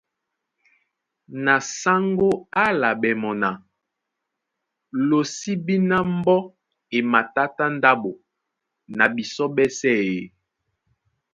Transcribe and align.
Na 1.43 1.55
sáŋgó 1.79 2.29
á 2.39 2.43
álaɓɛ́ 2.71 3.13
mɔ́ 3.21 3.33
ná:Lo 3.41 5.19
sí 5.35 5.51
bí 5.65 5.75
ná 5.89 5.97
mbɔ́ 6.17 6.39
e 6.97 6.97
matátá 7.11 7.65
ndáɓo 7.77 8.11
na 8.97 9.05
bisɔ́ 9.15 9.47
ɓɛ́sɛ̄ 9.55 9.95
ē? 10.15 10.19